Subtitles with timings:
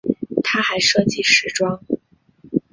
[0.43, 1.83] 她还设计时装。